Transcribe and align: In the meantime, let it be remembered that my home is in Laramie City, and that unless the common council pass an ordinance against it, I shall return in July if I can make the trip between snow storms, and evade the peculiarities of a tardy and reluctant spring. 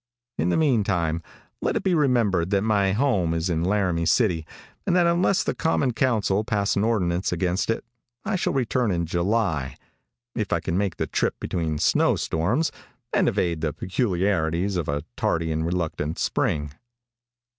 In 0.39 0.49
the 0.49 0.57
meantime, 0.57 1.21
let 1.61 1.75
it 1.75 1.83
be 1.83 1.93
remembered 1.93 2.49
that 2.49 2.63
my 2.63 2.91
home 2.91 3.35
is 3.35 3.51
in 3.51 3.63
Laramie 3.63 4.07
City, 4.07 4.47
and 4.87 4.95
that 4.95 5.05
unless 5.05 5.43
the 5.43 5.53
common 5.53 5.93
council 5.93 6.43
pass 6.43 6.75
an 6.75 6.83
ordinance 6.83 7.31
against 7.31 7.69
it, 7.69 7.85
I 8.25 8.35
shall 8.35 8.51
return 8.53 8.89
in 8.89 9.05
July 9.05 9.77
if 10.33 10.51
I 10.51 10.59
can 10.59 10.75
make 10.75 10.95
the 10.97 11.05
trip 11.05 11.39
between 11.39 11.77
snow 11.77 12.15
storms, 12.15 12.71
and 13.13 13.27
evade 13.29 13.61
the 13.61 13.73
peculiarities 13.73 14.75
of 14.75 14.89
a 14.89 15.03
tardy 15.17 15.51
and 15.51 15.67
reluctant 15.67 16.17
spring. 16.17 16.71